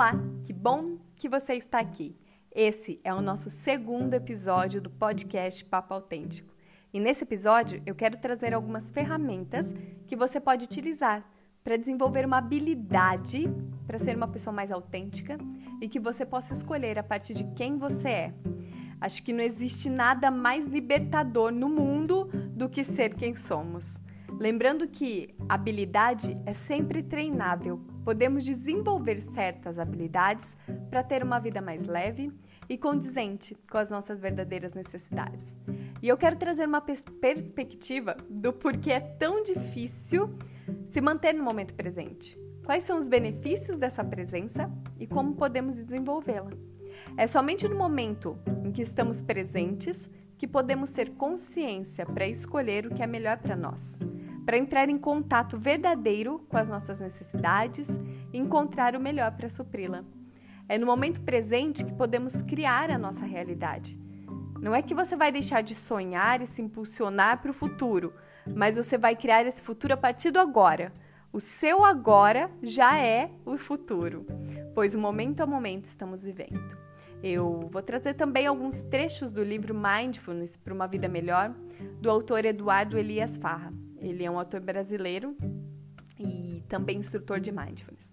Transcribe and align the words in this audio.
Olá, 0.00 0.14
que 0.42 0.50
bom 0.50 0.96
que 1.14 1.28
você 1.28 1.52
está 1.52 1.78
aqui. 1.78 2.16
Esse 2.50 2.98
é 3.04 3.12
o 3.12 3.20
nosso 3.20 3.50
segundo 3.50 4.14
episódio 4.14 4.80
do 4.80 4.88
podcast 4.88 5.62
Papo 5.62 5.92
Autêntico. 5.92 6.54
E 6.90 6.98
nesse 6.98 7.24
episódio 7.24 7.82
eu 7.84 7.94
quero 7.94 8.16
trazer 8.16 8.54
algumas 8.54 8.90
ferramentas 8.90 9.74
que 10.06 10.16
você 10.16 10.40
pode 10.40 10.64
utilizar 10.64 11.22
para 11.62 11.76
desenvolver 11.76 12.24
uma 12.24 12.38
habilidade 12.38 13.44
para 13.86 13.98
ser 13.98 14.16
uma 14.16 14.26
pessoa 14.26 14.54
mais 14.54 14.72
autêntica 14.72 15.36
e 15.82 15.86
que 15.86 16.00
você 16.00 16.24
possa 16.24 16.54
escolher 16.54 16.98
a 16.98 17.02
partir 17.02 17.34
de 17.34 17.44
quem 17.54 17.76
você 17.76 18.08
é. 18.08 18.34
Acho 19.02 19.22
que 19.22 19.34
não 19.34 19.44
existe 19.44 19.90
nada 19.90 20.30
mais 20.30 20.66
libertador 20.66 21.52
no 21.52 21.68
mundo 21.68 22.24
do 22.54 22.70
que 22.70 22.84
ser 22.84 23.12
quem 23.12 23.34
somos. 23.34 24.00
Lembrando 24.30 24.88
que 24.88 25.34
habilidade 25.46 26.40
é 26.46 26.54
sempre 26.54 27.02
treinável. 27.02 27.89
Podemos 28.04 28.44
desenvolver 28.44 29.20
certas 29.20 29.78
habilidades 29.78 30.56
para 30.88 31.02
ter 31.02 31.22
uma 31.22 31.38
vida 31.38 31.60
mais 31.60 31.86
leve 31.86 32.32
e 32.68 32.78
condizente 32.78 33.56
com 33.70 33.78
as 33.78 33.90
nossas 33.90 34.20
verdadeiras 34.20 34.74
necessidades. 34.74 35.58
E 36.02 36.08
eu 36.08 36.16
quero 36.16 36.36
trazer 36.36 36.66
uma 36.66 36.80
pers 36.80 37.04
perspectiva 37.20 38.16
do 38.28 38.52
porquê 38.52 38.92
é 38.92 39.00
tão 39.00 39.42
difícil 39.42 40.30
se 40.86 41.00
manter 41.00 41.34
no 41.34 41.44
momento 41.44 41.74
presente. 41.74 42.38
Quais 42.64 42.84
são 42.84 42.98
os 42.98 43.08
benefícios 43.08 43.76
dessa 43.76 44.04
presença 44.04 44.70
e 44.98 45.06
como 45.06 45.34
podemos 45.34 45.76
desenvolvê-la? 45.76 46.50
É 47.16 47.26
somente 47.26 47.66
no 47.68 47.76
momento 47.76 48.38
em 48.64 48.70
que 48.70 48.82
estamos 48.82 49.20
presentes 49.20 50.08
que 50.38 50.46
podemos 50.46 50.90
ter 50.90 51.10
consciência 51.10 52.06
para 52.06 52.26
escolher 52.26 52.86
o 52.86 52.94
que 52.94 53.02
é 53.02 53.06
melhor 53.06 53.38
para 53.38 53.56
nós 53.56 53.98
para 54.50 54.58
entrar 54.58 54.88
em 54.88 54.98
contato 54.98 55.56
verdadeiro 55.56 56.44
com 56.48 56.56
as 56.56 56.68
nossas 56.68 56.98
necessidades 56.98 57.88
e 58.32 58.36
encontrar 58.36 58.96
o 58.96 59.00
melhor 59.00 59.30
para 59.30 59.48
supri-la. 59.48 60.02
É 60.68 60.76
no 60.76 60.86
momento 60.86 61.20
presente 61.20 61.84
que 61.84 61.92
podemos 61.92 62.42
criar 62.42 62.90
a 62.90 62.98
nossa 62.98 63.24
realidade. 63.24 63.96
Não 64.60 64.74
é 64.74 64.82
que 64.82 64.92
você 64.92 65.14
vai 65.14 65.30
deixar 65.30 65.62
de 65.62 65.76
sonhar 65.76 66.42
e 66.42 66.48
se 66.48 66.60
impulsionar 66.60 67.40
para 67.40 67.52
o 67.52 67.54
futuro, 67.54 68.12
mas 68.52 68.74
você 68.74 68.98
vai 68.98 69.14
criar 69.14 69.46
esse 69.46 69.62
futuro 69.62 69.94
a 69.94 69.96
partir 69.96 70.32
do 70.32 70.40
agora. 70.40 70.92
O 71.32 71.38
seu 71.38 71.84
agora 71.84 72.50
já 72.60 72.98
é 72.98 73.30
o 73.46 73.56
futuro, 73.56 74.26
pois 74.74 74.96
o 74.96 74.98
momento 74.98 75.42
a 75.42 75.46
momento 75.46 75.84
estamos 75.84 76.24
vivendo. 76.24 76.76
Eu 77.22 77.68
vou 77.70 77.82
trazer 77.82 78.14
também 78.14 78.48
alguns 78.48 78.82
trechos 78.82 79.30
do 79.30 79.44
livro 79.44 79.72
Mindfulness 79.72 80.56
para 80.56 80.74
uma 80.74 80.88
Vida 80.88 81.06
Melhor, 81.06 81.54
do 82.00 82.10
autor 82.10 82.44
Eduardo 82.44 82.98
Elias 82.98 83.36
Farra. 83.36 83.72
Ele 84.00 84.24
é 84.24 84.30
um 84.30 84.38
autor 84.38 84.60
brasileiro 84.60 85.36
e 86.18 86.62
também 86.68 86.98
instrutor 86.98 87.38
de 87.38 87.52
mindfulness. 87.52 88.12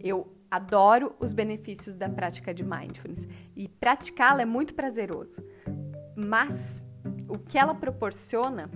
Eu 0.00 0.36
adoro 0.50 1.14
os 1.20 1.32
benefícios 1.32 1.94
da 1.94 2.08
prática 2.08 2.52
de 2.52 2.64
mindfulness 2.64 3.26
e 3.56 3.68
praticá-la 3.68 4.42
é 4.42 4.44
muito 4.44 4.74
prazeroso. 4.74 5.42
Mas 6.16 6.84
o 7.28 7.38
que 7.38 7.56
ela 7.56 7.74
proporciona, 7.74 8.70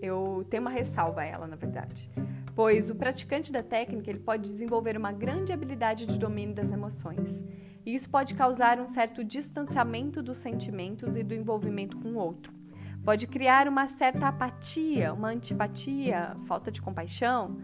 eu 0.00 0.46
tenho 0.48 0.62
uma 0.62 0.70
ressalva 0.70 1.22
a 1.22 1.24
ela, 1.24 1.46
na 1.46 1.56
verdade. 1.56 2.10
Pois 2.54 2.88
o 2.88 2.94
praticante 2.94 3.52
da 3.52 3.62
técnica 3.62 4.08
ele 4.08 4.20
pode 4.20 4.50
desenvolver 4.50 4.96
uma 4.96 5.12
grande 5.12 5.52
habilidade 5.52 6.06
de 6.06 6.18
domínio 6.18 6.54
das 6.54 6.72
emoções. 6.72 7.44
E 7.84 7.94
isso 7.94 8.08
pode 8.08 8.34
causar 8.34 8.80
um 8.80 8.86
certo 8.86 9.22
distanciamento 9.22 10.22
dos 10.22 10.38
sentimentos 10.38 11.16
e 11.16 11.22
do 11.22 11.34
envolvimento 11.34 11.98
com 11.98 12.12
o 12.12 12.16
outro. 12.16 12.52
Pode 13.06 13.28
criar 13.28 13.68
uma 13.68 13.86
certa 13.86 14.26
apatia, 14.26 15.14
uma 15.14 15.28
antipatia, 15.28 16.36
falta 16.44 16.72
de 16.72 16.82
compaixão, 16.82 17.56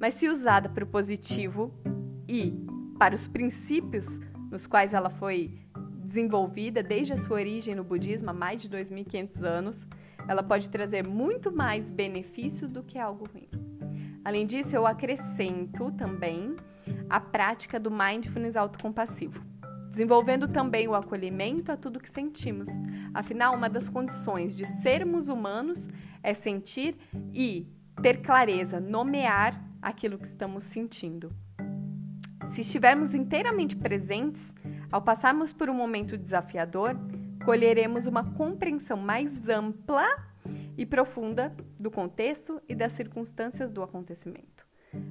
mas 0.00 0.14
se 0.14 0.26
usada 0.26 0.70
para 0.70 0.84
o 0.84 0.86
positivo 0.86 1.70
e 2.26 2.58
para 2.98 3.14
os 3.14 3.28
princípios 3.28 4.18
nos 4.50 4.66
quais 4.66 4.94
ela 4.94 5.10
foi 5.10 5.60
desenvolvida 6.02 6.82
desde 6.82 7.12
a 7.12 7.16
sua 7.18 7.36
origem 7.36 7.74
no 7.74 7.84
budismo 7.84 8.30
há 8.30 8.32
mais 8.32 8.62
de 8.62 8.70
2.500 8.70 9.42
anos, 9.42 9.86
ela 10.26 10.42
pode 10.42 10.70
trazer 10.70 11.06
muito 11.06 11.52
mais 11.52 11.90
benefício 11.90 12.66
do 12.66 12.82
que 12.82 12.98
algo 12.98 13.28
ruim. 13.30 13.50
Além 14.24 14.46
disso, 14.46 14.74
eu 14.74 14.86
acrescento 14.86 15.92
também 15.92 16.56
a 17.10 17.20
prática 17.20 17.78
do 17.78 17.90
mindfulness 17.90 18.56
autocompassivo 18.56 19.45
desenvolvendo 19.96 20.46
também 20.46 20.86
o 20.86 20.94
acolhimento 20.94 21.72
a 21.72 21.76
tudo 21.76 21.98
que 21.98 22.10
sentimos. 22.10 22.68
Afinal, 23.14 23.54
uma 23.54 23.66
das 23.66 23.88
condições 23.88 24.54
de 24.54 24.66
sermos 24.66 25.30
humanos 25.30 25.88
é 26.22 26.34
sentir 26.34 26.98
e 27.32 27.66
ter 28.02 28.18
clareza, 28.20 28.78
nomear 28.78 29.58
aquilo 29.80 30.18
que 30.18 30.26
estamos 30.26 30.64
sentindo. 30.64 31.32
Se 32.50 32.60
estivermos 32.60 33.14
inteiramente 33.14 33.74
presentes, 33.74 34.54
ao 34.92 35.00
passarmos 35.00 35.54
por 35.54 35.70
um 35.70 35.74
momento 35.74 36.18
desafiador, 36.18 36.94
colheremos 37.42 38.06
uma 38.06 38.22
compreensão 38.34 38.98
mais 38.98 39.48
ampla 39.48 40.06
e 40.76 40.84
profunda 40.84 41.56
do 41.80 41.90
contexto 41.90 42.60
e 42.68 42.74
das 42.74 42.92
circunstâncias 42.92 43.72
do 43.72 43.82
acontecimento. 43.82 44.66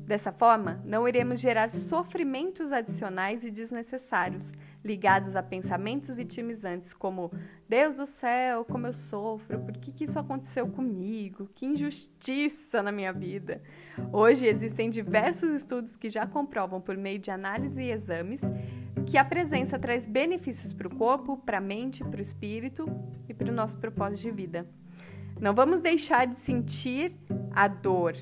Dessa 0.05 0.31
forma, 0.31 0.81
não 0.85 1.07
iremos 1.07 1.39
gerar 1.39 1.69
sofrimentos 1.69 2.71
adicionais 2.71 3.45
e 3.45 3.51
desnecessários, 3.51 4.51
ligados 4.85 5.35
a 5.35 5.41
pensamentos 5.41 6.15
vitimizantes 6.15 6.93
como 6.93 7.31
Deus 7.67 7.97
do 7.97 8.05
céu, 8.05 8.63
como 8.63 8.85
eu 8.85 8.93
sofro, 8.93 9.59
por 9.59 9.75
que, 9.77 9.91
que 9.91 10.03
isso 10.03 10.19
aconteceu 10.19 10.67
comigo, 10.67 11.49
que 11.55 11.65
injustiça 11.65 12.83
na 12.83 12.91
minha 12.91 13.11
vida. 13.11 13.63
Hoje 14.13 14.45
existem 14.45 14.91
diversos 14.91 15.51
estudos 15.51 15.95
que 15.95 16.07
já 16.07 16.27
comprovam, 16.27 16.79
por 16.79 16.95
meio 16.95 17.17
de 17.17 17.31
análise 17.31 17.81
e 17.81 17.91
exames, 17.91 18.41
que 19.07 19.17
a 19.17 19.25
presença 19.25 19.79
traz 19.79 20.05
benefícios 20.05 20.71
para 20.71 20.87
o 20.87 20.95
corpo, 20.95 21.35
para 21.35 21.57
a 21.57 21.61
mente, 21.61 22.03
para 22.03 22.19
o 22.19 22.21
espírito 22.21 22.85
e 23.27 23.33
para 23.33 23.51
o 23.51 23.55
nosso 23.55 23.79
propósito 23.79 24.21
de 24.21 24.31
vida. 24.31 24.67
Não 25.39 25.53
vamos 25.55 25.81
deixar 25.81 26.25
de 26.25 26.35
sentir 26.35 27.13
a 27.55 27.67
dor 27.67 28.15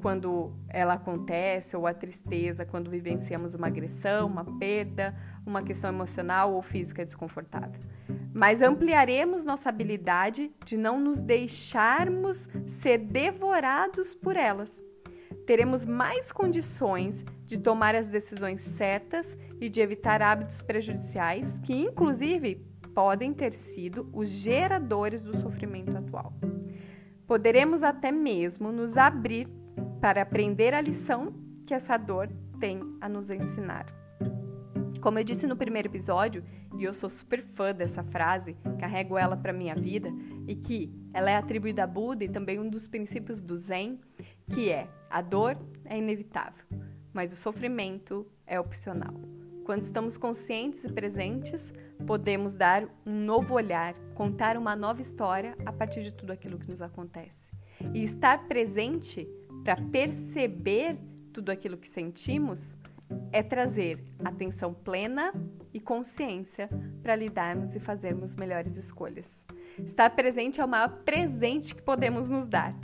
quando 0.00 0.52
ela 0.68 0.94
acontece 0.94 1.76
ou 1.76 1.86
a 1.86 1.94
tristeza 1.94 2.64
quando 2.64 2.90
vivenciamos 2.90 3.54
uma 3.54 3.68
agressão, 3.68 4.26
uma 4.26 4.44
perda, 4.58 5.14
uma 5.46 5.62
questão 5.62 5.90
emocional 5.90 6.52
ou 6.52 6.62
física 6.62 7.04
desconfortável. 7.04 7.78
Mas 8.34 8.62
ampliaremos 8.62 9.44
nossa 9.44 9.68
habilidade 9.68 10.50
de 10.64 10.76
não 10.76 10.98
nos 10.98 11.20
deixarmos 11.20 12.48
ser 12.66 12.98
devorados 12.98 14.14
por 14.14 14.36
elas. 14.36 14.82
Teremos 15.46 15.84
mais 15.84 16.32
condições 16.32 17.24
de 17.44 17.58
tomar 17.58 17.94
as 17.94 18.08
decisões 18.08 18.60
certas 18.60 19.36
e 19.60 19.68
de 19.68 19.80
evitar 19.80 20.22
hábitos 20.22 20.62
prejudiciais 20.62 21.58
que, 21.60 21.74
inclusive, 21.74 22.66
podem 22.94 23.32
ter 23.32 23.52
sido 23.52 24.08
os 24.12 24.28
geradores 24.28 25.22
do 25.22 25.36
sofrimento 25.36 25.96
atual. 25.96 26.32
Poderemos 27.30 27.84
até 27.84 28.10
mesmo 28.10 28.72
nos 28.72 28.96
abrir 28.96 29.46
para 30.00 30.22
aprender 30.22 30.74
a 30.74 30.80
lição 30.80 31.32
que 31.64 31.72
essa 31.72 31.96
dor 31.96 32.28
tem 32.58 32.80
a 33.00 33.08
nos 33.08 33.30
ensinar. 33.30 33.86
Como 35.00 35.16
eu 35.16 35.22
disse 35.22 35.46
no 35.46 35.54
primeiro 35.54 35.86
episódio, 35.86 36.44
e 36.76 36.82
eu 36.82 36.92
sou 36.92 37.08
super 37.08 37.40
fã 37.40 37.72
dessa 37.72 38.02
frase, 38.02 38.56
carrego 38.80 39.16
ela 39.16 39.36
para 39.36 39.52
minha 39.52 39.76
vida, 39.76 40.12
e 40.48 40.56
que 40.56 40.92
ela 41.14 41.30
é 41.30 41.36
atribuída 41.36 41.84
a 41.84 41.86
Buda 41.86 42.24
e 42.24 42.28
também 42.28 42.58
um 42.58 42.68
dos 42.68 42.88
princípios 42.88 43.40
do 43.40 43.54
Zen, 43.54 44.00
que 44.52 44.68
é 44.68 44.88
a 45.08 45.22
dor 45.22 45.56
é 45.84 45.96
inevitável, 45.96 46.64
mas 47.12 47.32
o 47.32 47.36
sofrimento 47.36 48.26
é 48.44 48.58
opcional. 48.58 49.14
Quando 49.64 49.82
estamos 49.82 50.18
conscientes 50.18 50.84
e 50.84 50.92
presentes, 50.92 51.72
podemos 52.06 52.54
dar 52.54 52.84
um 53.04 53.24
novo 53.24 53.54
olhar, 53.54 53.94
contar 54.14 54.56
uma 54.56 54.74
nova 54.74 55.00
história 55.00 55.56
a 55.64 55.72
partir 55.72 56.02
de 56.02 56.12
tudo 56.12 56.32
aquilo 56.32 56.58
que 56.58 56.68
nos 56.68 56.82
acontece. 56.82 57.50
E 57.94 58.02
estar 58.02 58.46
presente 58.46 59.28
para 59.64 59.76
perceber 59.76 60.98
tudo 61.32 61.50
aquilo 61.50 61.76
que 61.76 61.88
sentimos 61.88 62.76
é 63.32 63.42
trazer 63.42 64.04
atenção 64.24 64.72
plena 64.72 65.32
e 65.72 65.80
consciência 65.80 66.68
para 67.02 67.16
lidarmos 67.16 67.74
e 67.74 67.80
fazermos 67.80 68.36
melhores 68.36 68.76
escolhas. 68.76 69.44
Estar 69.84 70.10
presente 70.10 70.60
é 70.60 70.64
o 70.64 70.68
maior 70.68 71.02
presente 71.04 71.74
que 71.74 71.82
podemos 71.82 72.28
nos 72.28 72.46
dar. 72.46 72.74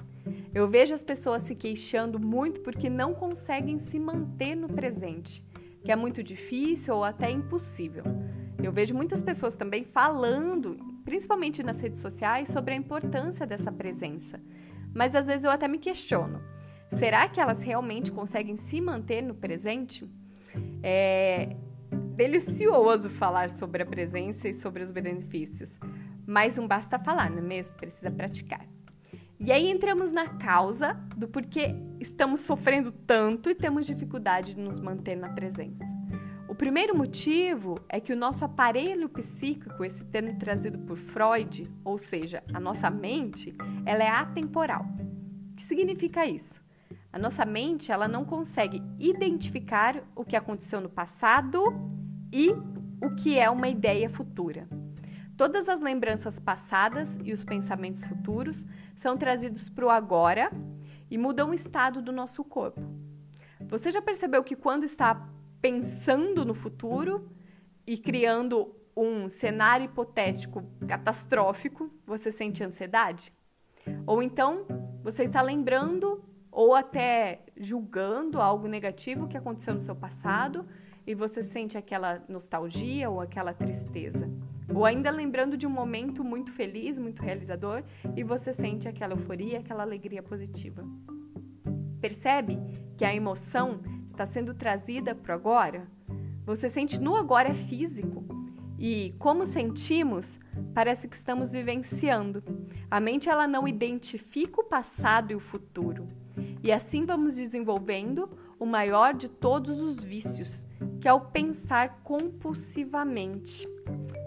Eu 0.54 0.68
vejo 0.68 0.94
as 0.94 1.02
pessoas 1.02 1.42
se 1.42 1.54
queixando 1.54 2.18
muito 2.18 2.60
porque 2.60 2.88
não 2.88 3.14
conseguem 3.14 3.78
se 3.78 3.98
manter 3.98 4.54
no 4.54 4.68
presente 4.68 5.44
que 5.86 5.92
é 5.92 5.96
muito 5.96 6.20
difícil 6.20 6.96
ou 6.96 7.04
até 7.04 7.30
impossível. 7.30 8.02
Eu 8.62 8.72
vejo 8.72 8.94
muitas 8.94 9.22
pessoas 9.22 9.56
também 9.56 9.84
falando, 9.84 10.76
principalmente 11.04 11.62
nas 11.62 11.80
redes 11.80 12.00
sociais, 12.00 12.48
sobre 12.48 12.74
a 12.74 12.76
importância 12.76 13.46
dessa 13.46 13.70
presença. 13.70 14.40
Mas 14.94 15.14
às 15.14 15.26
vezes 15.26 15.44
eu 15.44 15.50
até 15.50 15.68
me 15.68 15.78
questiono: 15.78 16.40
será 16.90 17.28
que 17.28 17.40
elas 17.40 17.62
realmente 17.62 18.10
conseguem 18.10 18.56
se 18.56 18.80
manter 18.80 19.22
no 19.22 19.34
presente? 19.34 20.08
É 20.82 21.54
delicioso 22.16 23.10
falar 23.10 23.50
sobre 23.50 23.82
a 23.82 23.86
presença 23.86 24.48
e 24.48 24.54
sobre 24.54 24.82
os 24.82 24.90
benefícios, 24.90 25.78
mas 26.26 26.56
não 26.56 26.66
basta 26.66 26.98
falar, 26.98 27.30
não 27.30 27.38
é 27.38 27.42
mesmo? 27.42 27.76
Precisa 27.76 28.10
praticar. 28.10 28.66
E 29.38 29.52
aí 29.52 29.70
entramos 29.70 30.12
na 30.12 30.28
causa 30.30 30.94
do 31.14 31.28
porquê 31.28 31.74
estamos 32.00 32.40
sofrendo 32.40 32.90
tanto 32.90 33.50
e 33.50 33.54
temos 33.54 33.86
dificuldade 33.86 34.54
de 34.54 34.60
nos 34.60 34.80
manter 34.80 35.14
na 35.14 35.28
presença. 35.28 35.84
Primeiro 36.58 36.96
motivo 36.96 37.74
é 37.86 38.00
que 38.00 38.14
o 38.14 38.16
nosso 38.16 38.42
aparelho 38.42 39.10
psíquico, 39.10 39.84
esse 39.84 40.02
termo 40.04 40.38
trazido 40.38 40.78
por 40.78 40.96
Freud, 40.96 41.64
ou 41.84 41.98
seja, 41.98 42.42
a 42.52 42.58
nossa 42.58 42.88
mente, 42.88 43.54
ela 43.84 44.02
é 44.02 44.08
atemporal. 44.08 44.86
O 45.52 45.54
que 45.54 45.62
significa 45.62 46.24
isso? 46.24 46.64
A 47.12 47.18
nossa 47.18 47.44
mente, 47.44 47.92
ela 47.92 48.08
não 48.08 48.24
consegue 48.24 48.82
identificar 48.98 50.02
o 50.14 50.24
que 50.24 50.34
aconteceu 50.34 50.80
no 50.80 50.88
passado 50.88 51.62
e 52.32 52.48
o 53.02 53.14
que 53.14 53.38
é 53.38 53.50
uma 53.50 53.68
ideia 53.68 54.08
futura. 54.08 54.66
Todas 55.36 55.68
as 55.68 55.80
lembranças 55.80 56.40
passadas 56.40 57.18
e 57.22 57.32
os 57.32 57.44
pensamentos 57.44 58.02
futuros 58.02 58.64
são 58.96 59.18
trazidos 59.18 59.68
para 59.68 59.84
o 59.84 59.90
agora 59.90 60.50
e 61.10 61.18
mudam 61.18 61.50
o 61.50 61.54
estado 61.54 62.00
do 62.00 62.12
nosso 62.12 62.42
corpo. 62.42 62.80
Você 63.68 63.90
já 63.90 64.00
percebeu 64.00 64.42
que 64.42 64.56
quando 64.56 64.84
está 64.84 65.35
pensando 65.66 66.44
no 66.44 66.54
futuro 66.54 67.28
e 67.84 67.98
criando 67.98 68.72
um 68.96 69.28
cenário 69.28 69.86
hipotético 69.86 70.62
catastrófico, 70.86 71.90
você 72.06 72.30
sente 72.30 72.62
ansiedade? 72.62 73.32
Ou 74.06 74.22
então 74.22 74.64
você 75.02 75.24
está 75.24 75.42
lembrando 75.42 76.22
ou 76.52 76.72
até 76.72 77.40
julgando 77.56 78.40
algo 78.40 78.68
negativo 78.68 79.26
que 79.26 79.36
aconteceu 79.36 79.74
no 79.74 79.80
seu 79.80 79.96
passado 79.96 80.68
e 81.04 81.16
você 81.16 81.42
sente 81.42 81.76
aquela 81.76 82.22
nostalgia 82.28 83.10
ou 83.10 83.20
aquela 83.20 83.52
tristeza. 83.52 84.30
Ou 84.72 84.84
ainda 84.84 85.10
lembrando 85.10 85.56
de 85.56 85.66
um 85.66 85.70
momento 85.70 86.22
muito 86.22 86.52
feliz, 86.52 86.96
muito 86.96 87.22
realizador, 87.22 87.82
e 88.14 88.22
você 88.22 88.52
sente 88.52 88.86
aquela 88.86 89.14
euforia, 89.14 89.58
aquela 89.58 89.82
alegria 89.82 90.22
positiva. 90.22 90.84
Percebe 92.00 92.56
que 92.96 93.04
a 93.04 93.12
emoção 93.12 93.80
está 94.16 94.24
sendo 94.24 94.54
trazida 94.54 95.14
para 95.14 95.32
o 95.32 95.34
agora? 95.34 95.86
Você 96.46 96.70
sente 96.70 96.98
no 96.98 97.14
agora 97.14 97.52
físico. 97.52 98.24
E 98.78 99.14
como 99.18 99.44
sentimos, 99.44 100.38
parece 100.74 101.06
que 101.06 101.16
estamos 101.16 101.52
vivenciando. 101.52 102.42
A 102.90 102.98
mente 102.98 103.28
ela 103.28 103.46
não 103.46 103.68
identifica 103.68 104.62
o 104.62 104.64
passado 104.64 105.32
e 105.32 105.34
o 105.34 105.40
futuro. 105.40 106.06
E 106.62 106.72
assim 106.72 107.04
vamos 107.04 107.36
desenvolvendo 107.36 108.30
o 108.58 108.64
maior 108.64 109.12
de 109.12 109.28
todos 109.28 109.80
os 109.80 110.02
vícios, 110.02 110.64
que 110.98 111.06
é 111.06 111.12
o 111.12 111.20
pensar 111.20 112.00
compulsivamente. 112.02 113.68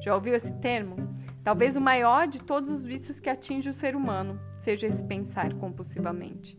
Já 0.03 0.13
ouviu 0.13 0.35
esse 0.35 0.53
termo? 0.59 0.97
Talvez 1.43 1.75
o 1.75 1.81
maior 1.81 2.27
de 2.27 2.43
todos 2.43 2.69
os 2.69 2.83
vícios 2.83 3.19
que 3.19 3.29
atinge 3.29 3.69
o 3.69 3.73
ser 3.73 3.95
humano 3.95 4.39
seja 4.59 4.85
esse 4.85 5.03
pensar 5.03 5.53
compulsivamente. 5.55 6.55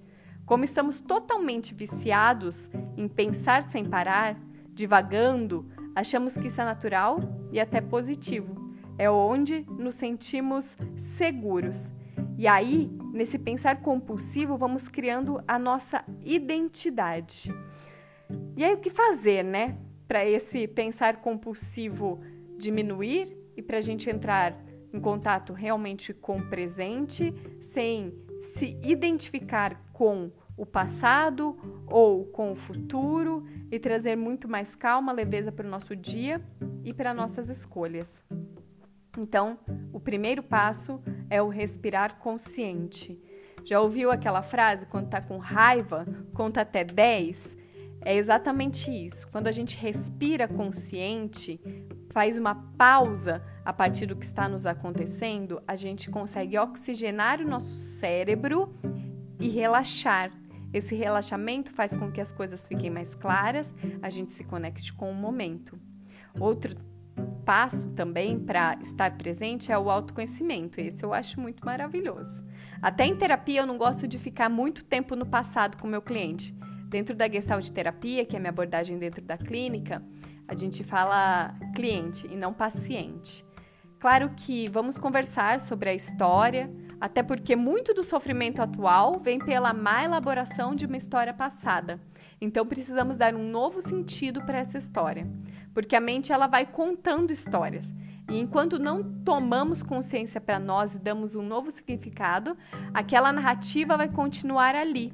Como 0.50 0.64
estamos 0.64 0.98
totalmente 0.98 1.72
viciados 1.72 2.68
em 2.96 3.06
pensar 3.06 3.70
sem 3.70 3.84
parar, 3.84 4.36
divagando, 4.74 5.64
achamos 5.94 6.34
que 6.34 6.48
isso 6.48 6.60
é 6.60 6.64
natural 6.64 7.20
e 7.52 7.60
até 7.60 7.80
positivo. 7.80 8.74
É 8.98 9.08
onde 9.08 9.64
nos 9.78 9.94
sentimos 9.94 10.76
seguros. 10.96 11.92
E 12.36 12.48
aí, 12.48 12.90
nesse 13.12 13.38
pensar 13.38 13.80
compulsivo, 13.80 14.56
vamos 14.56 14.88
criando 14.88 15.40
a 15.46 15.56
nossa 15.56 16.04
identidade. 16.24 17.54
E 18.56 18.64
aí, 18.64 18.74
o 18.74 18.78
que 18.78 18.90
fazer, 18.90 19.44
né? 19.44 19.78
Para 20.08 20.24
esse 20.24 20.66
pensar 20.66 21.18
compulsivo 21.18 22.20
diminuir 22.58 23.38
e 23.56 23.62
para 23.62 23.78
a 23.78 23.80
gente 23.80 24.10
entrar 24.10 24.60
em 24.92 24.98
contato 24.98 25.52
realmente 25.52 26.12
com 26.12 26.38
o 26.38 26.46
presente, 26.48 27.32
sem 27.60 28.12
se 28.56 28.76
identificar 28.82 29.80
com 29.92 30.32
o 30.60 30.66
passado 30.66 31.56
ou 31.86 32.26
com 32.26 32.52
o 32.52 32.54
futuro 32.54 33.46
e 33.72 33.78
trazer 33.78 34.14
muito 34.14 34.46
mais 34.46 34.76
calma, 34.76 35.10
leveza 35.10 35.50
para 35.50 35.66
o 35.66 35.70
nosso 35.70 35.96
dia 35.96 36.38
e 36.84 36.92
para 36.92 37.14
nossas 37.14 37.48
escolhas. 37.48 38.22
Então, 39.16 39.58
o 39.90 39.98
primeiro 39.98 40.42
passo 40.42 41.00
é 41.30 41.40
o 41.40 41.48
respirar 41.48 42.18
consciente. 42.18 43.18
Já 43.64 43.80
ouviu 43.80 44.10
aquela 44.10 44.42
frase 44.42 44.84
quando 44.84 45.06
está 45.06 45.22
com 45.22 45.38
raiva, 45.38 46.06
conta 46.34 46.60
até 46.60 46.84
10? 46.84 47.56
É 48.02 48.14
exatamente 48.14 48.90
isso. 48.90 49.28
Quando 49.28 49.46
a 49.46 49.52
gente 49.52 49.78
respira 49.78 50.46
consciente, 50.46 51.58
faz 52.10 52.36
uma 52.36 52.54
pausa 52.76 53.42
a 53.64 53.72
partir 53.72 54.04
do 54.04 54.14
que 54.14 54.26
está 54.26 54.46
nos 54.46 54.66
acontecendo, 54.66 55.62
a 55.66 55.74
gente 55.74 56.10
consegue 56.10 56.58
oxigenar 56.58 57.40
o 57.40 57.48
nosso 57.48 57.76
cérebro 57.76 58.74
e 59.40 59.48
relaxar. 59.48 60.39
Esse 60.72 60.94
relaxamento 60.94 61.72
faz 61.72 61.94
com 61.94 62.10
que 62.10 62.20
as 62.20 62.32
coisas 62.32 62.66
fiquem 62.66 62.90
mais 62.90 63.14
claras, 63.14 63.74
a 64.00 64.08
gente 64.08 64.32
se 64.32 64.44
conecte 64.44 64.92
com 64.92 65.10
o 65.10 65.14
momento. 65.14 65.78
Outro 66.38 66.76
passo 67.44 67.90
também 67.90 68.38
para 68.38 68.78
estar 68.80 69.16
presente 69.16 69.72
é 69.72 69.78
o 69.78 69.90
autoconhecimento. 69.90 70.80
Esse 70.80 71.04
eu 71.04 71.12
acho 71.12 71.40
muito 71.40 71.64
maravilhoso. 71.64 72.44
Até 72.80 73.04
em 73.04 73.16
terapia 73.16 73.60
eu 73.60 73.66
não 73.66 73.76
gosto 73.76 74.06
de 74.06 74.18
ficar 74.18 74.48
muito 74.48 74.84
tempo 74.84 75.16
no 75.16 75.26
passado 75.26 75.76
com 75.76 75.86
meu 75.86 76.00
cliente. 76.02 76.54
Dentro 76.88 77.14
da 77.14 77.28
Gestalt 77.28 77.68
terapia, 77.70 78.24
que 78.24 78.36
é 78.36 78.38
minha 78.38 78.50
abordagem 78.50 78.98
dentro 78.98 79.24
da 79.24 79.36
clínica, 79.36 80.02
a 80.46 80.56
gente 80.56 80.82
fala 80.82 81.54
cliente 81.74 82.26
e 82.26 82.36
não 82.36 82.52
paciente. 82.52 83.44
Claro 84.00 84.30
que 84.34 84.68
vamos 84.70 84.96
conversar 84.96 85.60
sobre 85.60 85.90
a 85.90 85.94
história, 85.94 86.70
até 87.00 87.22
porque 87.22 87.56
muito 87.56 87.94
do 87.94 88.04
sofrimento 88.04 88.60
atual 88.60 89.18
vem 89.18 89.38
pela 89.38 89.72
má 89.72 90.04
elaboração 90.04 90.74
de 90.74 90.86
uma 90.86 90.96
história 90.96 91.32
passada. 91.32 92.00
Então 92.40 92.66
precisamos 92.66 93.16
dar 93.16 93.34
um 93.34 93.48
novo 93.48 93.80
sentido 93.80 94.42
para 94.42 94.58
essa 94.58 94.78
história, 94.78 95.26
porque 95.72 95.96
a 95.96 96.00
mente 96.00 96.32
ela 96.32 96.46
vai 96.46 96.66
contando 96.66 97.30
histórias. 97.30 97.92
E 98.30 98.38
enquanto 98.38 98.78
não 98.78 99.02
tomamos 99.24 99.82
consciência 99.82 100.40
para 100.40 100.58
nós 100.58 100.94
e 100.94 100.98
damos 100.98 101.34
um 101.34 101.42
novo 101.42 101.70
significado, 101.70 102.56
aquela 102.94 103.32
narrativa 103.32 103.96
vai 103.96 104.08
continuar 104.08 104.74
ali, 104.74 105.12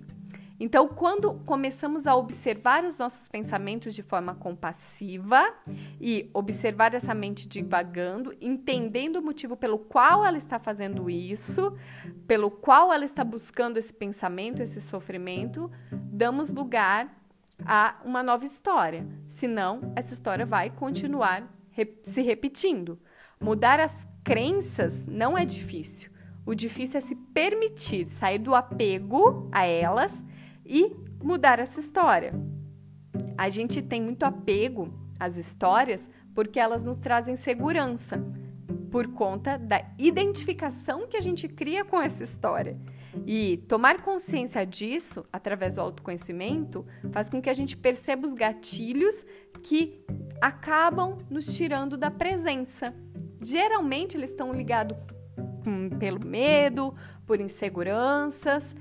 então, 0.59 0.89
quando 0.89 1.35
começamos 1.45 2.07
a 2.07 2.17
observar 2.17 2.85
os 2.85 2.99
nossos 2.99 3.29
pensamentos 3.29 3.95
de 3.95 4.03
forma 4.03 4.35
compassiva 4.35 5.55
e 6.01 6.31
observar 6.33 6.95
essa 6.95 7.15
mente 7.15 7.47
divagando, 7.47 8.35
entendendo 8.41 9.17
o 9.17 9.23
motivo 9.23 9.57
pelo 9.57 9.79
qual 9.79 10.25
ela 10.25 10.39
está 10.39 10.59
fazendo 10.59 11.11
isso, 11.11 11.77
pelo 12.27 12.51
qual 12.51 12.91
ela 12.91 13.05
está 13.05 13.23
buscando 13.23 13.77
esse 13.77 13.93
pensamento, 13.93 14.63
esse 14.63 14.81
sofrimento, 14.81 15.71
damos 15.93 16.51
lugar 16.51 17.15
a 17.65 18.01
uma 18.03 18.23
nova 18.23 18.45
história. 18.47 19.07
Senão, 19.29 19.93
essa 19.95 20.15
história 20.15 20.47
vai 20.47 20.71
continuar 20.71 21.47
se 22.03 22.23
repetindo. 22.23 22.99
Mudar 23.39 23.79
as 23.79 24.09
crenças 24.25 25.05
não 25.05 25.37
é 25.37 25.45
difícil. 25.45 26.11
O 26.47 26.55
difícil 26.55 26.97
é 26.97 27.01
se 27.03 27.15
permitir 27.15 28.07
sair 28.07 28.39
do 28.39 28.55
apego 28.55 29.51
a 29.53 29.67
elas 29.67 30.25
e 30.69 30.95
mudar 31.23 31.59
essa 31.59 31.81
história. 31.81 32.33
A 33.37 33.49
gente 33.49 33.83
tem 33.83 34.03
muito 34.03 34.25
apego 34.25 34.93
às 35.19 35.37
histórias 35.37 36.09
porque 36.35 36.61
elas 36.61 36.85
nos 36.85 36.99
trazem 36.99 37.37
segurança, 37.37 38.23
por 38.91 39.09
conta 39.09 39.59
da 39.59 39.83
identificação 39.99 41.07
que 41.07 41.17
a 41.17 41.21
gente 41.21 41.49
cria 41.49 41.85
com 41.85 42.01
essa 42.01 42.23
história. 42.23 42.79
E 43.27 43.59
tomar 43.69 44.03
consciência 44.03 44.65
disso, 44.65 45.25
através 45.33 45.75
do 45.75 45.81
autoconhecimento, 45.81 46.87
faz 47.11 47.29
com 47.29 47.41
que 47.41 47.49
a 47.49 47.55
gente 47.55 47.77
perceba 47.77 48.27
os 48.27 48.35
gatilhos 48.35 49.25
que 49.63 50.05
acabam 50.41 51.17
nos 51.31 51.57
tirando 51.57 51.97
da 51.97 52.11
presença. 52.11 52.95
Geralmente 53.41 54.17
eles 54.17 54.31
estão 54.31 54.53
ligados 54.53 54.97
pelo 55.99 56.25
medo, 56.25 56.95
por 57.27 57.41
inseguranças, 57.41 58.75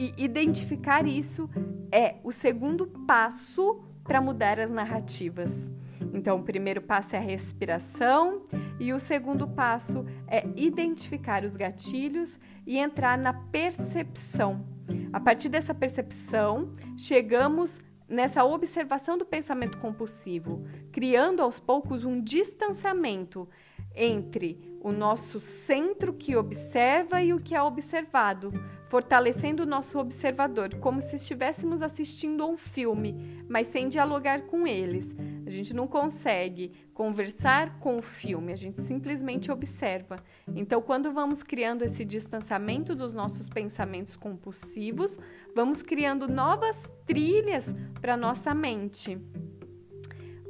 e 0.00 0.14
identificar 0.16 1.06
isso 1.06 1.46
é 1.92 2.14
o 2.24 2.32
segundo 2.32 2.86
passo 3.06 3.84
para 4.02 4.18
mudar 4.18 4.58
as 4.58 4.70
narrativas. 4.70 5.68
Então, 6.14 6.38
o 6.38 6.42
primeiro 6.42 6.80
passo 6.80 7.14
é 7.14 7.18
a 7.18 7.22
respiração 7.22 8.42
e 8.78 8.94
o 8.94 8.98
segundo 8.98 9.46
passo 9.46 10.06
é 10.26 10.46
identificar 10.56 11.44
os 11.44 11.54
gatilhos 11.54 12.40
e 12.66 12.78
entrar 12.78 13.18
na 13.18 13.34
percepção. 13.34 14.64
A 15.12 15.20
partir 15.20 15.50
dessa 15.50 15.74
percepção, 15.74 16.74
chegamos 16.96 17.78
nessa 18.08 18.42
observação 18.42 19.18
do 19.18 19.26
pensamento 19.26 19.76
compulsivo, 19.76 20.64
criando 20.90 21.42
aos 21.42 21.60
poucos 21.60 22.04
um 22.04 22.22
distanciamento 22.22 23.46
entre 23.94 24.69
o 24.80 24.90
nosso 24.92 25.38
centro 25.38 26.12
que 26.12 26.34
observa 26.34 27.22
e 27.22 27.34
o 27.34 27.36
que 27.36 27.54
é 27.54 27.62
observado, 27.62 28.50
fortalecendo 28.88 29.62
o 29.62 29.66
nosso 29.66 29.98
observador, 29.98 30.74
como 30.76 31.00
se 31.00 31.16
estivéssemos 31.16 31.82
assistindo 31.82 32.42
a 32.42 32.46
um 32.46 32.56
filme, 32.56 33.44
mas 33.48 33.66
sem 33.66 33.88
dialogar 33.88 34.42
com 34.46 34.66
eles. 34.66 35.14
A 35.46 35.50
gente 35.50 35.74
não 35.74 35.86
consegue 35.86 36.72
conversar 36.94 37.78
com 37.78 37.96
o 37.96 38.02
filme, 38.02 38.52
a 38.52 38.56
gente 38.56 38.80
simplesmente 38.80 39.50
observa. 39.52 40.16
Então, 40.56 40.80
quando 40.80 41.12
vamos 41.12 41.42
criando 41.42 41.82
esse 41.82 42.04
distanciamento 42.04 42.94
dos 42.94 43.14
nossos 43.14 43.48
pensamentos 43.48 44.16
compulsivos, 44.16 45.18
vamos 45.54 45.82
criando 45.82 46.26
novas 46.26 46.92
trilhas 47.04 47.74
para 48.00 48.16
nossa 48.16 48.54
mente. 48.54 49.18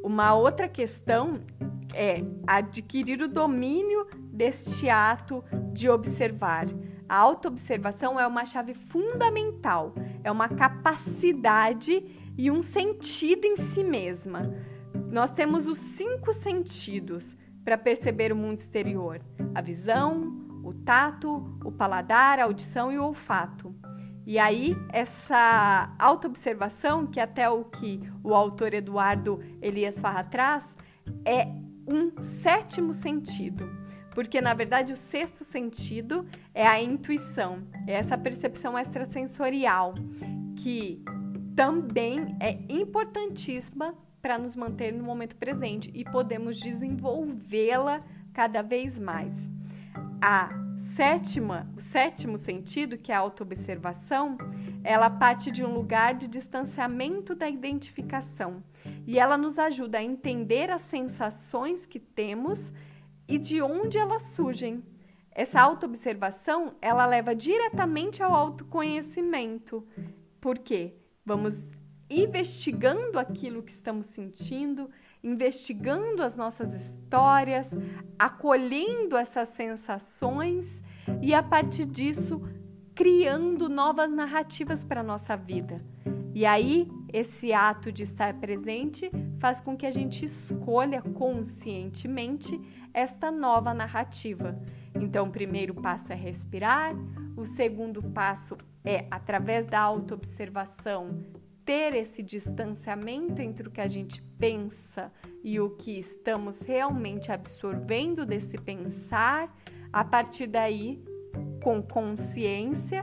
Uma 0.03 0.35
outra 0.35 0.69
questão 0.69 1.33
é 1.95 2.23
adquirir 2.47 3.21
o 3.23 3.29
domínio 3.29 4.07
deste 4.33 4.89
ato 4.89 5.45
de 5.73 5.89
observar. 5.89 6.67
A 7.09 7.17
autoobservação 7.17 8.19
é 8.19 8.27
uma 8.27 8.45
chave 8.45 8.75
fundamental, 8.75 9.95
é 10.23 10.31
uma 10.31 10.49
capacidade 10.49 12.05
e 12.39 12.51
um 12.51 12.63
sentido 12.63 13.45
em 13.45 13.57
si 13.57 13.83
mesma. 13.83 14.43
Nós 15.11 15.31
temos 15.31 15.67
os 15.67 15.79
cinco 15.79 16.33
sentidos 16.33 17.37
para 17.65 17.77
perceber 17.77 18.33
o 18.33 18.37
mundo 18.37 18.59
exterior: 18.59 19.21
a 19.55 19.61
visão, 19.61 20.41
o 20.63 20.73
tato, 20.73 21.59
o 21.65 21.73
paladar, 21.73 22.39
a 22.39 22.45
audição 22.45 22.93
e 22.93 22.99
o 22.99 23.05
olfato. 23.05 23.75
E 24.27 24.39
aí, 24.39 24.77
essa 24.93 25.93
autoobservação, 25.99 27.07
que 27.07 27.19
até 27.19 27.51
o 27.51 27.65
que 27.65 28.01
o 28.23 28.35
autor 28.35 28.73
Eduardo 28.73 29.41
Elias 29.61 29.99
Farra 29.99 30.23
traz, 30.23 30.77
é 31.25 31.49
um 31.91 32.23
sétimo 32.23 32.93
sentido. 32.93 33.69
Porque, 34.15 34.41
na 34.41 34.55
verdade, 34.55 34.93
o 34.93 34.97
sexto 34.97 35.45
sentido 35.45 36.27
é 36.53 36.67
a 36.67 36.83
intuição, 36.83 37.63
é 37.87 37.93
essa 37.93 38.19
percepção 38.19 38.79
extrasensorial, 38.79 39.95
que 40.57 41.03
também 41.55 42.37
é 42.41 42.59
importantíssima 42.69 43.95
para 44.21 44.37
nos 44.37 44.57
manter 44.57 44.93
no 44.93 45.05
momento 45.05 45.37
presente 45.37 45.91
e 45.95 46.05
podemos 46.05 46.59
desenvolvê-la 46.59 48.01
cada 48.33 48.63
vez 48.63 48.99
mais. 48.99 49.35
A 50.21 50.51
sétima, 50.81 51.71
o 51.77 51.81
sétimo 51.81 52.39
sentido, 52.39 52.97
que 52.97 53.13
é 53.13 53.15
a 53.15 53.19
autoobservação, 53.19 54.39
ela 54.83 55.11
parte 55.11 55.51
de 55.51 55.63
um 55.63 55.75
lugar 55.75 56.15
de 56.15 56.27
distanciamento 56.27 57.35
da 57.35 57.49
identificação 57.49 58.63
e 59.07 59.19
ela 59.19 59.37
nos 59.37 59.59
ajuda 59.59 59.99
a 59.99 60.03
entender 60.03 60.71
as 60.71 60.83
sensações 60.83 61.85
que 61.85 62.01
temos 62.01 62.73
e 63.29 63.37
de 63.37 63.61
onde 63.61 63.99
elas 63.99 64.23
surgem. 64.23 64.83
Essa 65.33 65.61
autoobservação, 65.61 66.75
ela 66.81 67.07
leva 67.07 67.35
diretamente 67.35 68.23
ao 68.23 68.35
autoconhecimento. 68.35 69.87
Por 70.41 70.59
quê? 70.59 70.95
Vamos 71.25 71.63
investigando 72.09 73.19
aquilo 73.19 73.63
que 73.63 73.71
estamos 73.71 74.07
sentindo, 74.07 74.91
investigando 75.23 76.23
as 76.23 76.37
nossas 76.37 76.75
histórias, 76.75 77.77
acolhendo 78.19 79.17
essas 79.17 79.49
sensações 79.51 80.83
e 81.21 81.35
a 81.35 81.43
partir 81.43 81.87
disso 81.87 82.43
criando 82.95 83.69
novas 83.69 84.11
narrativas 84.11 84.85
para 84.85 85.01
a 85.01 85.05
nossa 85.05 85.37
vida. 85.37 85.77
E 86.35 86.47
aí, 86.47 86.89
esse 87.13 87.53
ato 87.53 87.91
de 87.91 88.03
estar 88.03 88.35
presente 88.35 89.11
faz 89.39 89.61
com 89.61 89.77
que 89.77 89.87
a 89.87 89.91
gente 89.91 90.25
escolha 90.25 91.03
conscientemente 91.03 92.61
esta 92.95 93.31
nova 93.31 93.75
narrativa. 93.75 94.59
Então, 94.95 95.27
o 95.27 95.31
primeiro 95.31 95.75
passo 95.75 96.13
é 96.13 96.17
respirar, 96.17 96.95
o 97.37 97.45
segundo 97.47 98.03
passo 98.03 98.57
é, 98.85 99.07
através 99.11 99.67
da 99.67 99.81
autoobservação, 99.81 101.25
ter 101.71 101.95
esse 101.95 102.21
distanciamento 102.21 103.41
entre 103.41 103.69
o 103.69 103.71
que 103.71 103.81
a 103.81 103.87
gente 103.87 104.21
pensa 104.41 105.13
e 105.41 105.61
o 105.61 105.71
que 105.71 106.01
estamos 106.01 106.63
realmente 106.63 107.31
absorvendo 107.31 108.27
desse 108.27 108.59
pensar, 108.59 109.57
a 109.93 110.05
partir 110.05 110.49
daí, 110.49 111.01
com 111.63 111.81
consciência, 111.81 113.03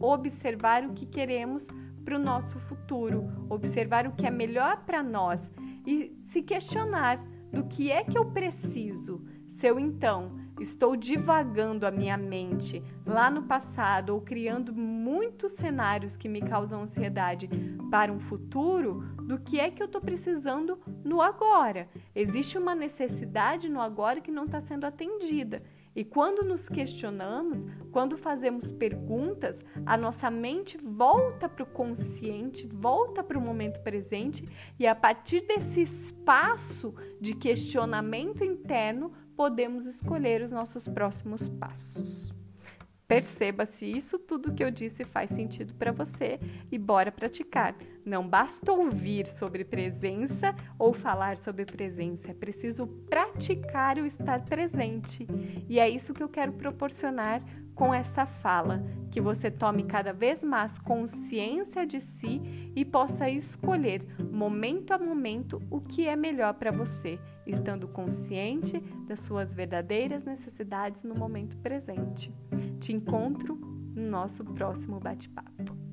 observar 0.00 0.86
o 0.86 0.94
que 0.94 1.04
queremos 1.04 1.68
para 2.06 2.16
o 2.16 2.18
nosso 2.18 2.58
futuro, 2.58 3.28
observar 3.50 4.06
o 4.06 4.12
que 4.12 4.24
é 4.24 4.30
melhor 4.30 4.86
para 4.86 5.02
nós 5.02 5.50
e 5.86 6.16
se 6.24 6.40
questionar 6.40 7.22
do 7.52 7.64
que 7.64 7.92
é 7.92 8.02
que 8.02 8.16
eu 8.16 8.24
preciso. 8.30 9.22
Se 9.46 9.66
eu 9.66 9.78
então 9.78 10.38
estou 10.60 10.96
divagando 10.96 11.86
a 11.86 11.90
minha 11.90 12.16
mente 12.16 12.82
lá 13.04 13.30
no 13.30 13.42
passado 13.42 14.14
ou 14.14 14.20
criando 14.20 14.74
muitos 14.74 15.52
cenários 15.52 16.16
que 16.16 16.28
me 16.28 16.40
causam 16.40 16.82
ansiedade 16.82 17.48
para 17.90 18.12
um 18.12 18.18
futuro, 18.18 19.04
do 19.22 19.38
que 19.38 19.58
é 19.58 19.70
que 19.70 19.82
eu 19.82 19.86
estou 19.86 20.00
precisando 20.00 20.78
no 21.04 21.20
agora. 21.20 21.88
Existe 22.14 22.56
uma 22.56 22.74
necessidade 22.74 23.68
no 23.68 23.80
agora 23.80 24.20
que 24.20 24.30
não 24.30 24.44
está 24.44 24.60
sendo 24.60 24.84
atendida. 24.84 25.62
E 25.96 26.04
quando 26.04 26.44
nos 26.44 26.68
questionamos, 26.68 27.66
quando 27.90 28.18
fazemos 28.18 28.70
perguntas, 28.70 29.64
a 29.86 29.96
nossa 29.96 30.30
mente 30.30 30.76
volta 30.76 31.48
para 31.48 31.62
o 31.62 31.66
consciente, 31.66 32.66
volta 32.66 33.24
para 33.24 33.38
o 33.38 33.40
momento 33.40 33.80
presente 33.80 34.44
e 34.78 34.86
a 34.86 34.94
partir 34.94 35.40
desse 35.46 35.80
espaço 35.80 36.94
de 37.18 37.34
questionamento 37.34 38.44
interno, 38.44 39.10
podemos 39.36 39.86
escolher 39.86 40.42
os 40.42 40.50
nossos 40.50 40.88
próximos 40.88 41.48
passos. 41.48 42.34
Perceba 43.06 43.64
se 43.64 43.86
isso 43.86 44.18
tudo 44.18 44.52
que 44.52 44.64
eu 44.64 44.70
disse 44.70 45.04
faz 45.04 45.30
sentido 45.30 45.74
para 45.74 45.92
você 45.92 46.40
e 46.72 46.78
bora 46.78 47.12
praticar. 47.12 47.76
Não 48.06 48.26
basta 48.26 48.70
ouvir 48.70 49.26
sobre 49.26 49.64
presença 49.64 50.54
ou 50.78 50.94
falar 50.94 51.36
sobre 51.36 51.64
presença, 51.64 52.30
é 52.30 52.34
preciso 52.34 52.86
praticar 52.86 53.98
o 53.98 54.06
estar 54.06 54.44
presente. 54.44 55.26
E 55.68 55.80
é 55.80 55.88
isso 55.88 56.14
que 56.14 56.22
eu 56.22 56.28
quero 56.28 56.52
proporcionar 56.52 57.42
com 57.74 57.92
essa 57.92 58.24
fala, 58.24 58.80
que 59.10 59.20
você 59.20 59.50
tome 59.50 59.82
cada 59.82 60.12
vez 60.12 60.44
mais 60.44 60.78
consciência 60.78 61.84
de 61.84 62.00
si 62.00 62.40
e 62.76 62.84
possa 62.84 63.28
escolher 63.28 64.06
momento 64.30 64.92
a 64.92 64.98
momento 64.98 65.60
o 65.68 65.80
que 65.80 66.06
é 66.06 66.14
melhor 66.14 66.54
para 66.54 66.70
você, 66.70 67.18
estando 67.44 67.88
consciente 67.88 68.78
das 69.08 69.18
suas 69.18 69.52
verdadeiras 69.52 70.24
necessidades 70.24 71.02
no 71.02 71.14
momento 71.16 71.56
presente. 71.56 72.32
Te 72.78 72.92
encontro 72.92 73.56
no 73.56 74.08
nosso 74.08 74.44
próximo 74.44 75.00
bate-papo. 75.00 75.85